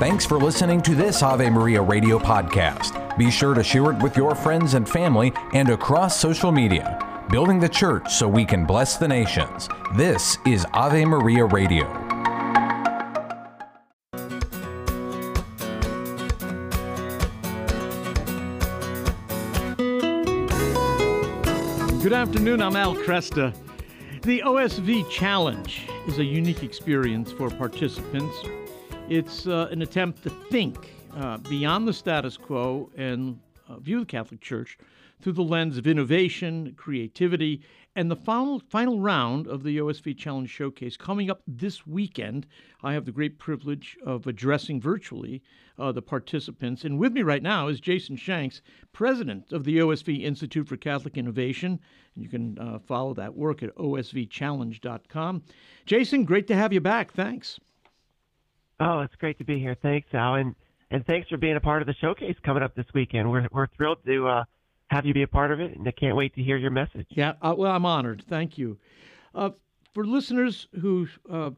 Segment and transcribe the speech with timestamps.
[0.00, 3.18] Thanks for listening to this Ave Maria radio podcast.
[3.18, 7.26] Be sure to share it with your friends and family and across social media.
[7.28, 9.68] Building the church so we can bless the nations.
[9.96, 11.84] This is Ave Maria Radio.
[22.02, 23.54] Good afternoon, I'm Al Kresta.
[24.22, 28.34] The OSV Challenge is a unique experience for participants.
[29.10, 34.06] It's uh, an attempt to think uh, beyond the status quo and uh, view the
[34.06, 34.78] Catholic Church
[35.20, 37.60] through the lens of innovation, creativity,
[37.96, 42.46] and the final final round of the OSV Challenge Showcase coming up this weekend.
[42.84, 45.42] I have the great privilege of addressing virtually
[45.76, 50.22] uh, the participants, and with me right now is Jason Shanks, president of the OSV
[50.22, 51.80] Institute for Catholic Innovation.
[52.14, 55.42] And you can uh, follow that work at osvchallenge.com.
[55.84, 57.12] Jason, great to have you back.
[57.12, 57.58] Thanks.
[58.80, 59.76] Oh, it's great to be here.
[59.82, 60.54] Thanks, Al, and
[60.90, 63.30] and thanks for being a part of the showcase coming up this weekend.
[63.30, 64.44] We're we're thrilled to uh,
[64.88, 67.06] have you be a part of it, and I can't wait to hear your message.
[67.10, 68.24] Yeah, uh, well, I'm honored.
[68.28, 68.78] Thank you.
[69.34, 69.50] Uh,
[69.94, 71.50] for listeners who uh,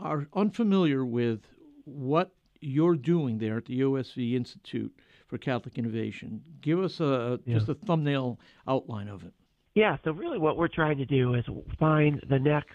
[0.00, 1.40] are unfamiliar with
[1.84, 4.92] what you're doing there at the OSV Institute
[5.28, 7.58] for Catholic Innovation, give us a yeah.
[7.58, 9.32] just a thumbnail outline of it.
[9.74, 11.44] Yeah, so really what we're trying to do is
[11.78, 12.72] find the next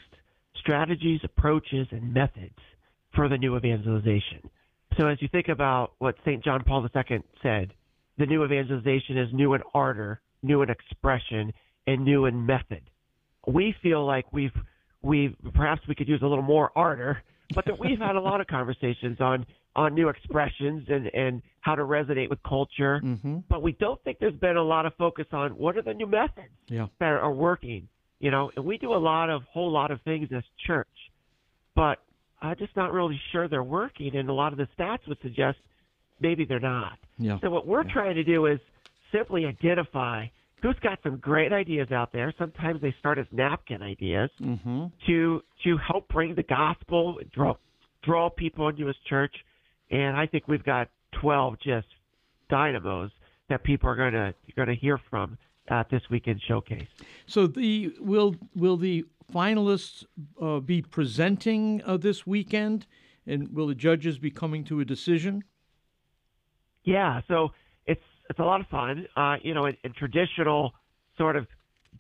[0.56, 2.60] strategies, approaches, and methods
[3.16, 4.50] for the new evangelization.
[4.98, 6.44] So as you think about what St.
[6.44, 7.74] John Paul II said,
[8.18, 11.52] the new evangelization is new in ardor, new in expression,
[11.88, 12.82] and new in method.
[13.48, 14.52] We feel like we've
[15.02, 17.22] we perhaps we could use a little more ardor,
[17.54, 21.76] but that we've had a lot of conversations on on new expressions and and how
[21.76, 23.02] to resonate with culture.
[23.04, 23.40] Mm-hmm.
[23.50, 26.08] But we don't think there's been a lot of focus on what are the new
[26.08, 26.88] methods yeah.
[27.00, 27.88] that are working.
[28.20, 30.88] You know, and we do a lot of whole lot of things as church,
[31.76, 32.00] but
[32.44, 34.16] I'm just not really sure they're working.
[34.16, 35.58] And a lot of the stats would suggest
[36.20, 37.00] maybe they're not.
[37.18, 37.40] Yeah.
[37.42, 37.94] So what we're yeah.
[37.94, 38.60] trying to do is
[39.12, 40.28] simply identify
[40.62, 42.34] who's got some great ideas out there.
[42.38, 44.86] Sometimes they start as napkin ideas mm-hmm.
[45.08, 47.56] to to help bring the gospel, draw
[48.04, 49.34] draw people into his church.
[49.90, 50.90] And I think we've got
[51.22, 51.88] 12 just
[52.50, 53.12] dynamos
[53.50, 55.38] that people are going to going to hear from
[55.70, 56.88] at this weekend showcase.
[57.28, 60.06] So the will will the finalists
[60.42, 62.86] uh, be presenting uh, this weekend,
[63.26, 65.44] and will the judges be coming to a decision?
[66.84, 67.50] Yeah, so
[67.86, 69.08] it's it's a lot of fun.
[69.16, 70.74] Uh, you know, in, in traditional
[71.18, 71.48] sort of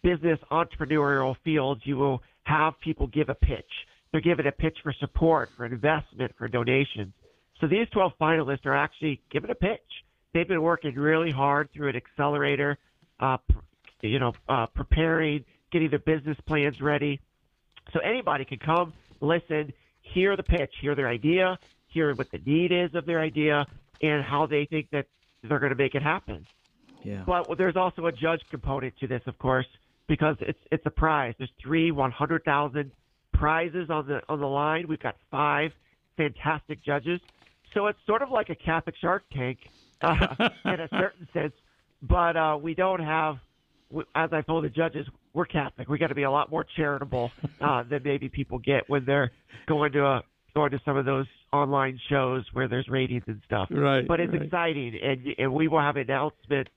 [0.01, 3.69] business entrepreneurial fields, you will have people give a pitch.
[4.12, 7.13] They're given a pitch for support, for investment, for donations.
[7.59, 9.79] So these 12 finalists are actually given a pitch.
[10.33, 12.78] They've been working really hard through an accelerator,
[13.19, 13.38] uh,
[14.01, 17.19] you know, uh, preparing, getting their business plans ready.
[17.91, 22.72] So anybody can come, listen, hear the pitch, hear their idea, hear what the need
[22.72, 23.66] is of their idea,
[24.01, 25.07] and how they think that
[25.44, 26.45] they're going to make it happen.
[27.03, 27.23] Yeah.
[27.25, 29.66] But there's also a judge component to this, of course,
[30.07, 31.33] because it's it's a prize.
[31.38, 32.91] There's three 100,000
[33.33, 34.88] prizes on the on the line.
[34.88, 35.72] We've got five
[36.16, 37.19] fantastic judges,
[37.73, 39.57] so it's sort of like a Catholic Shark Tank
[40.01, 41.53] uh, in a certain sense.
[42.01, 43.38] But uh, we don't have,
[44.15, 45.89] as I told the judges, we're Catholic.
[45.89, 47.31] We got to be a lot more charitable
[47.61, 49.31] uh, than maybe people get when they're
[49.67, 50.23] going to a
[50.53, 53.67] going to some of those online shows where there's ratings and stuff.
[53.71, 54.07] Right.
[54.07, 54.41] But it's right.
[54.43, 56.69] exciting, and and we will have an announcement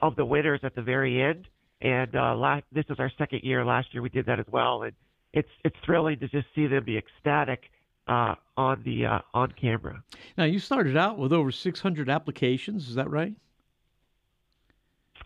[0.00, 1.46] of the winners at the very end.
[1.80, 3.64] And uh, last, this is our second year.
[3.64, 4.92] Last year we did that as well, and
[5.32, 7.70] it's it's thrilling to just see them be ecstatic
[8.06, 10.02] uh, on the uh, on camera.
[10.36, 12.88] Now you started out with over 600 applications.
[12.88, 13.34] Is that right?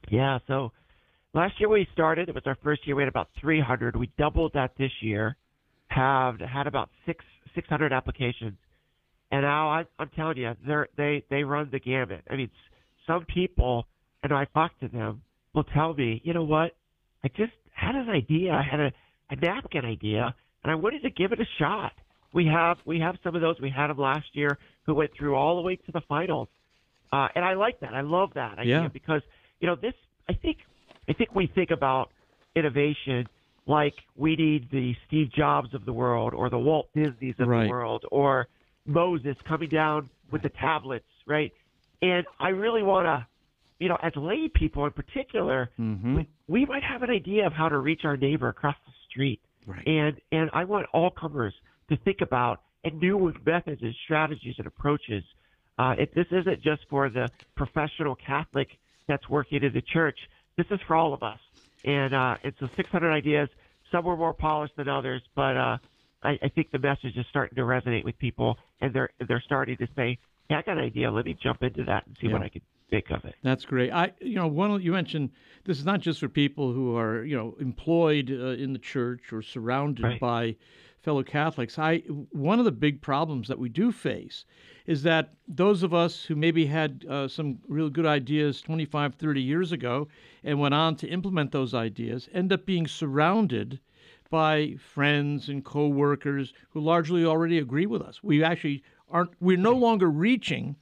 [0.08, 0.38] Yeah.
[0.46, 0.72] So
[1.36, 2.28] last year we started.
[2.28, 2.96] It was our first year.
[2.96, 3.94] We had about 300.
[3.94, 5.36] We doubled that this year.
[5.88, 7.24] Have had about six
[7.54, 8.58] 600 applications,
[9.30, 12.22] and now I, I'm telling you, they're, they they run the gamut.
[12.28, 12.50] I mean,
[13.06, 13.86] some people,
[14.24, 15.22] and I talk to them,
[15.54, 16.72] will tell me, you know what,
[17.22, 18.52] I just had an idea.
[18.52, 18.92] I had a,
[19.30, 21.92] a napkin idea, and I wanted to give it a shot.
[22.34, 23.56] We have we have some of those.
[23.62, 26.48] We had them last year who went through all the way to the finals,
[27.12, 27.94] uh, and I like that.
[27.94, 28.88] I love that idea yeah.
[28.88, 29.22] because
[29.60, 29.94] you know this.
[30.28, 30.58] I think
[31.08, 32.10] I think we think about
[32.54, 33.26] innovation
[33.66, 37.64] like we need the Steve Jobs of the world or the Walt Disneys of right.
[37.64, 38.48] the world or
[38.86, 41.52] Moses coming down with the tablets, right?
[42.02, 43.26] And I really want to,
[43.78, 46.16] you know, as lay people in particular, mm-hmm.
[46.16, 49.40] we, we might have an idea of how to reach our neighbor across the street.
[49.66, 49.86] Right.
[49.86, 51.52] And and I want all comers
[51.90, 55.24] to think about and new methods and strategies and approaches.
[55.78, 58.68] Uh, it, this isn't just for the professional Catholic
[59.08, 60.18] that's working in the church.
[60.56, 61.38] This is for all of us.
[61.84, 63.48] And uh, it's a 600 ideas.
[63.92, 65.78] Some were more polished than others, but uh,
[66.22, 69.76] I, I think the message is starting to resonate with people, and they're they're starting
[69.76, 70.18] to say,
[70.48, 71.10] "Hey, I got an idea.
[71.10, 72.32] Let me jump into that and see Yeah.
[72.32, 73.92] what I can make of it." That's great.
[73.92, 75.30] I, you know, one you mentioned
[75.64, 79.32] this is not just for people who are, you know, employed uh, in the church
[79.32, 80.20] or surrounded Right.
[80.20, 80.56] by
[81.00, 81.78] fellow Catholics.
[81.78, 81.98] I
[82.30, 84.44] one of the big problems that we do face
[84.86, 89.42] is that those of us who maybe had uh, some real good ideas 25, 30
[89.42, 90.08] years ago
[90.44, 93.80] and went on to implement those ideas end up being surrounded
[94.30, 98.22] by friends and coworkers who largely already agree with us.
[98.22, 100.76] We actually aren't we're no longer reaching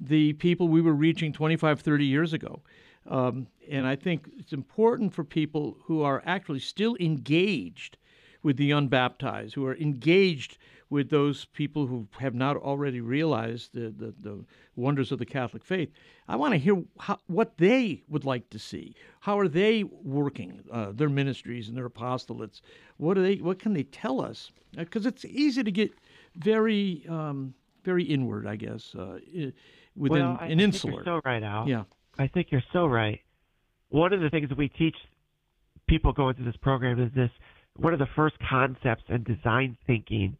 [0.00, 2.60] the people we were reaching 25, 30 years ago.
[3.06, 7.96] Um, and I think it's important for people who are actually still engaged
[8.42, 10.58] with the unbaptized, who are engaged
[10.90, 14.44] with those people who have not already realized the, the, the
[14.76, 15.90] wonders of the Catholic faith.
[16.28, 18.94] I want to hear how, what they would like to see.
[19.20, 22.60] How are they working uh, their ministries and their apostolates?
[22.98, 23.36] What are they?
[23.36, 24.50] What can they tell us?
[24.76, 25.92] Because it's easy to get
[26.36, 27.54] very, um,
[27.84, 29.52] very inward, I guess, uh, i-
[29.96, 30.94] within well, I, an I think insular.
[30.94, 31.68] you're so right, Al.
[31.68, 31.84] Yeah.
[32.18, 33.20] I think you're so right.
[33.88, 34.96] One of the things that we teach
[35.88, 37.30] people going through this program is this
[37.76, 40.36] one of the first concepts in design thinking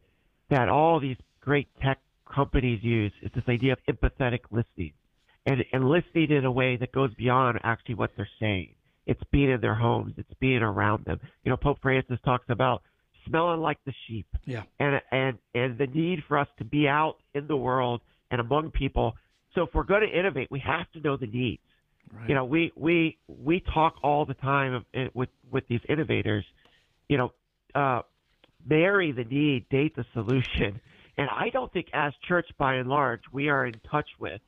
[0.51, 1.99] that all these great tech
[2.33, 4.93] companies use is this idea of empathetic listening.
[5.45, 8.75] And and listening in a way that goes beyond actually what they're saying.
[9.07, 11.19] It's being in their homes, it's being around them.
[11.43, 12.83] You know, Pope Francis talks about
[13.27, 14.63] smelling like the sheep Yeah.
[14.79, 18.71] and and and the need for us to be out in the world and among
[18.71, 19.15] people.
[19.55, 21.63] So if we're going to innovate, we have to know the needs.
[22.13, 22.29] Right.
[22.29, 26.45] You know, we we we talk all the time eh, with with these innovators.
[27.13, 27.33] You know,
[27.75, 28.01] uh,
[28.67, 30.81] marry the need, date the solution.
[31.19, 34.41] And I don't think, as church by and large, we are in touch with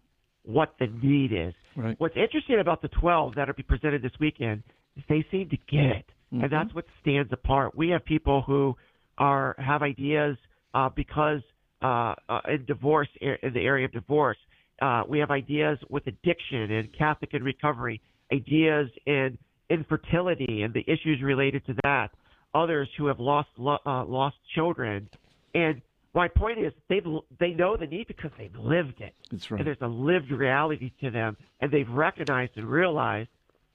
[0.44, 1.52] what the need is.
[1.76, 1.94] Right.
[1.98, 4.62] What's interesting about the 12 that will be presented this weekend
[4.96, 7.76] is they seem to get it, and that's what stands apart.
[7.76, 8.74] We have people who
[9.18, 10.38] are have ideas
[10.72, 11.42] uh, because
[11.82, 14.38] uh, uh, in divorce in the area of divorce,
[14.80, 18.00] uh, we have ideas with addiction and Catholic and recovery,
[18.32, 19.36] ideas in
[19.68, 22.08] infertility and the issues related to that.
[22.54, 25.08] Others who have lost lo- uh, lost children,
[25.54, 25.82] and
[26.14, 27.02] my point is they
[27.40, 29.58] they know the need because they've lived it That's right.
[29.58, 33.28] and there's a lived reality to them, and they've recognized and realized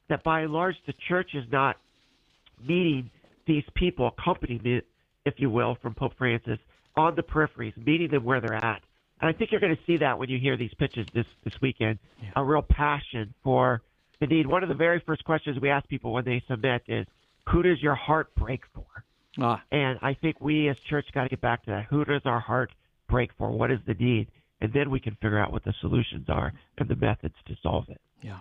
[0.08, 1.76] that by and large the church is not
[2.66, 3.10] meeting
[3.46, 4.86] these people, accompaniment,
[5.26, 6.60] if you will, from Pope Francis
[6.96, 8.82] on the peripheries, meeting them where they're at.
[9.22, 11.54] And I think you're going to see that when you hear these pitches this this
[11.62, 12.00] weekend.
[12.36, 13.82] A real passion for
[14.20, 14.48] the need.
[14.48, 17.06] One of the very first questions we ask people when they submit is,
[17.50, 18.86] "Who does your heart break for?"
[19.38, 21.86] Ah, And I think we as church got to get back to that.
[21.86, 22.72] Who does our heart
[23.08, 23.52] break for?
[23.52, 24.28] What is the need?
[24.62, 27.88] And then we can figure out what the solutions are and the methods to solve
[27.90, 28.02] it.
[28.22, 28.40] yeah.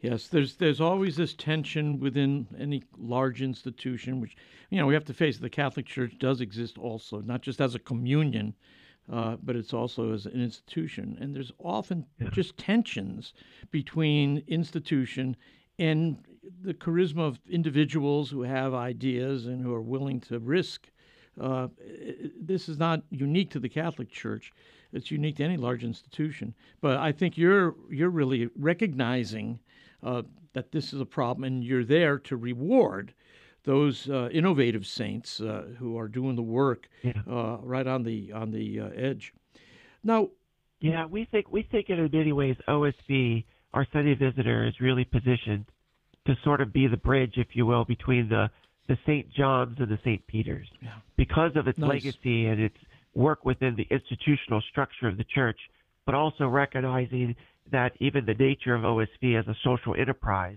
[0.00, 4.36] Yes, there's there's always this tension within any large institution, which
[4.70, 5.38] you know we have to face.
[5.38, 8.54] it, The Catholic Church does exist also, not just as a communion,
[9.10, 11.18] uh, but it's also as an institution.
[11.20, 13.34] And there's often just tensions
[13.72, 15.34] between institution
[15.80, 16.18] and
[16.62, 20.88] the charisma of individuals who have ideas and who are willing to risk.
[21.40, 21.68] Uh,
[22.40, 24.52] this is not unique to the Catholic Church;
[24.92, 26.54] it's unique to any large institution.
[26.80, 29.60] But I think you're you're really recognizing
[30.02, 30.22] uh,
[30.54, 33.14] that this is a problem, and you're there to reward
[33.64, 37.12] those uh, innovative saints uh, who are doing the work Yeah.
[37.30, 39.32] uh, right on the on the uh, edge.
[40.02, 40.30] Now,
[40.80, 45.66] Yeah, we think we think in many ways OSV, our Sunday visitor, is really positioned
[46.28, 48.50] to sort of be the bridge, if you will, between the
[48.86, 49.28] the St.
[49.34, 50.26] John's and the St.
[50.26, 50.92] Peter's, Yeah.
[51.16, 51.90] because of its Nice.
[52.04, 52.78] legacy and its
[53.14, 55.58] work within the institutional structure of the church,
[56.06, 57.36] but also recognizing
[57.70, 60.56] that even the nature of OSV as a social enterprise,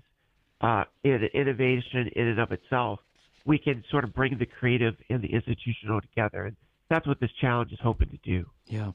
[0.61, 3.01] uh, in innovation in and of itself,
[3.43, 6.55] we can sort of bring the creative and the institutional together, and
[6.87, 8.45] that's what this challenge is hoping to do.
[8.67, 8.91] Yeah.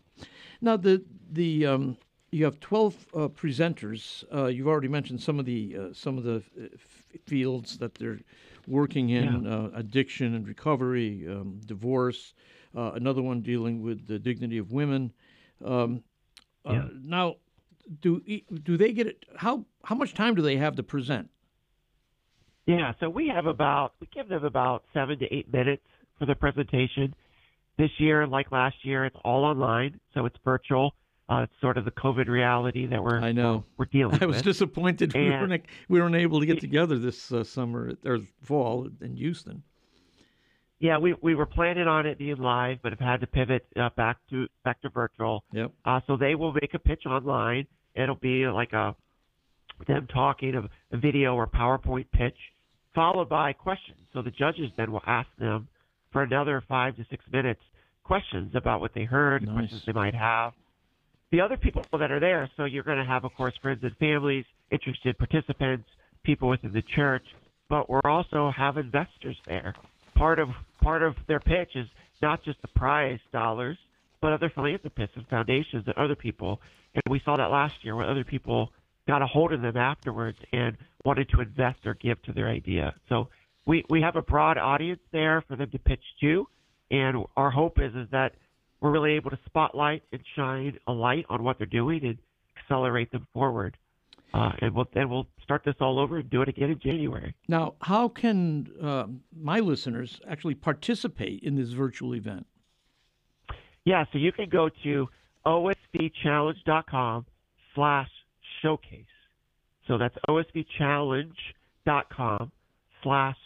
[0.62, 1.98] Now the the um,
[2.30, 4.24] you have twelve uh, presenters.
[4.34, 7.94] Uh, you've already mentioned some of the uh, some of the uh, f- fields that
[7.94, 8.20] they're
[8.66, 12.34] working in: uh, addiction and recovery, um, divorce.
[12.76, 15.12] Uh, another one dealing with the dignity of women.
[15.64, 16.02] Um,
[16.66, 16.88] uh, Yeah.
[16.92, 17.36] Now,
[18.02, 18.20] do
[18.64, 19.24] do they get it?
[19.36, 21.30] How how much time do they have to present?
[22.66, 25.86] Yeah, so we have about we give them about seven to eight minutes
[26.18, 27.14] for the presentation.
[27.78, 30.94] This year, like last year, it's all online, so it's virtual.
[31.28, 33.64] Uh, it's sort of the COVID reality that we're I know.
[33.76, 34.44] we're dealing with I was with.
[34.44, 39.16] disappointed we weren't we weren't able to get together this uh, summer or fall in
[39.16, 39.62] Houston.
[40.78, 43.90] Yeah, we we were planning on it being live, but have had to pivot uh,
[43.96, 45.42] back to back to virtual.
[45.52, 45.72] Yep.
[45.84, 47.66] Uh, so they will make a pitch online.
[47.94, 48.94] It'll be like a
[49.86, 52.36] them talking of a video or PowerPoint pitch,
[52.94, 53.98] followed by questions.
[54.12, 55.68] So the judges then will ask them
[56.12, 57.60] for another five to six minutes
[58.04, 59.54] questions about what they heard, nice.
[59.56, 60.52] questions they might have.
[61.36, 63.94] The other people that are there, so you're going to have, of course, friends and
[63.98, 65.86] families, interested participants,
[66.22, 67.26] people within the church,
[67.68, 69.74] but we're also have investors there.
[70.14, 70.48] Part of
[70.80, 71.88] part of their pitch is
[72.22, 73.76] not just the prize dollars,
[74.22, 76.58] but other philanthropists and foundations and other people.
[76.94, 78.72] And we saw that last year when other people
[79.06, 82.94] got a hold of them afterwards and wanted to invest or give to their idea.
[83.10, 83.28] So
[83.66, 86.48] we, we have a broad audience there for them to pitch to.
[86.90, 88.36] And our hope is, is that
[88.80, 92.18] we're really able to spotlight and shine a light on what they're doing and
[92.58, 93.76] accelerate them forward.
[94.34, 97.34] Uh, and we'll then we'll start this all over and do it again in January.
[97.48, 102.46] Now, how can uh, my listeners actually participate in this virtual event?
[103.84, 105.08] Yeah, so you can go to
[105.46, 107.24] osvchallenge.com
[107.74, 108.10] slash
[108.60, 109.06] showcase.
[109.86, 112.52] So that's osvchallenge.com
[113.02, 113.36] slash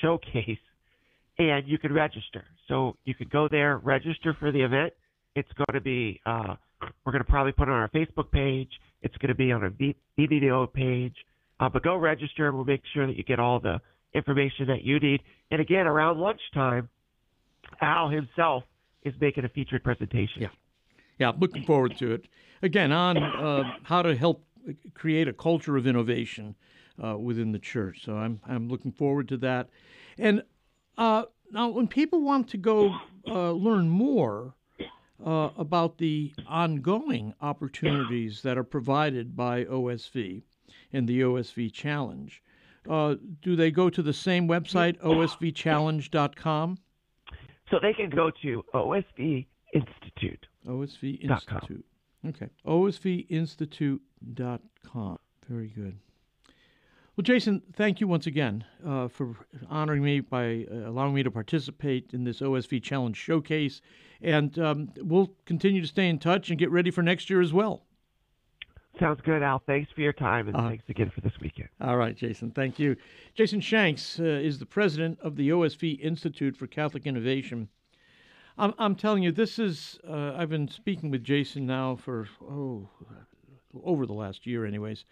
[0.00, 0.58] showcase,
[1.38, 2.44] and you can register.
[2.68, 4.92] So you can go there, register for the event.
[5.34, 6.56] It's going to be, uh,
[7.04, 8.70] we're going to probably put it on our Facebook page.
[9.02, 11.14] It's going to be on our BBDO page.
[11.60, 13.80] Uh, but go register, and we'll make sure that you get all the
[14.14, 15.22] information that you need.
[15.50, 16.88] And again, around lunchtime,
[17.80, 18.64] Al himself
[19.02, 20.42] is making a featured presentation.
[20.42, 20.48] Yeah.
[21.18, 22.26] Yeah, looking forward to it.
[22.62, 24.44] Again, on uh, how to help
[24.94, 26.54] create a culture of innovation
[27.02, 28.02] uh, within the church.
[28.04, 29.68] So I'm I'm looking forward to that.
[30.16, 30.42] And
[30.96, 32.94] uh, now, when people want to go
[33.26, 34.54] uh, learn more
[35.24, 40.42] uh, about the ongoing opportunities that are provided by OSV
[40.92, 42.42] and the OSV Challenge,
[42.88, 46.78] uh, do they go to the same website, osvchallenge.com?
[47.70, 50.46] So they can go to OSV Institute.
[50.66, 51.84] OSV Institute.
[52.26, 52.48] Okay.
[52.66, 55.18] OSVInstitute.com.
[55.48, 55.96] Very good.
[57.18, 59.34] Well, Jason, thank you once again uh, for
[59.68, 63.80] honoring me by uh, allowing me to participate in this OSV Challenge showcase.
[64.22, 67.52] And um, we'll continue to stay in touch and get ready for next year as
[67.52, 67.82] well.
[69.00, 69.58] Sounds good, Al.
[69.58, 71.70] Thanks for your time and uh, thanks again for this weekend.
[71.80, 72.52] All right, Jason.
[72.52, 72.94] Thank you.
[73.34, 77.68] Jason Shanks uh, is the president of the OSV Institute for Catholic Innovation.
[78.56, 82.88] I'm, I'm telling you, this is, uh, I've been speaking with Jason now for, oh,
[83.82, 85.04] over the last year, anyways.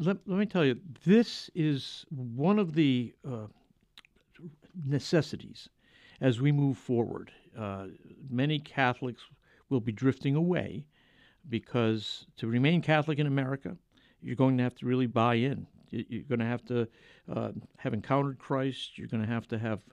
[0.00, 3.46] Let, let me tell you, this is one of the uh,
[4.84, 5.68] necessities
[6.20, 7.30] as we move forward.
[7.56, 7.86] Uh,
[8.28, 9.22] many Catholics
[9.70, 10.84] will be drifting away
[11.48, 13.76] because to remain Catholic in America,
[14.20, 15.66] you're going to have to really buy in.
[15.90, 16.88] You're going to have to
[17.32, 18.98] uh, have encountered Christ.
[18.98, 19.84] You're going to have to have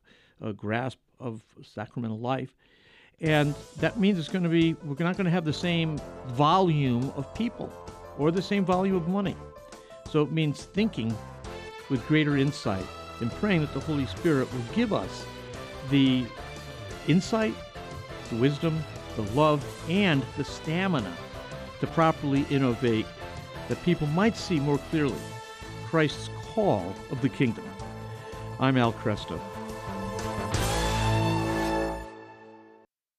[0.41, 2.55] a grasp of sacramental life.
[3.19, 7.11] And that means it's going to be, we're not going to have the same volume
[7.15, 7.71] of people
[8.17, 9.35] or the same volume of money.
[10.11, 11.15] So it means thinking
[11.89, 12.85] with greater insight
[13.21, 15.25] and praying that the Holy Spirit will give us
[15.89, 16.25] the
[17.07, 17.53] insight,
[18.29, 18.83] the wisdom,
[19.15, 21.15] the love, and the stamina
[21.79, 23.05] to properly innovate
[23.69, 25.15] that people might see more clearly
[25.85, 27.63] Christ's call of the kingdom.
[28.59, 29.39] I'm Al Kresta.